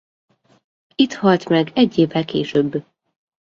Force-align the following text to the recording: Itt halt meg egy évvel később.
Itt 0.95 1.13
halt 1.21 1.49
meg 1.49 1.71
egy 1.73 1.97
évvel 1.97 2.25
később. 2.25 2.83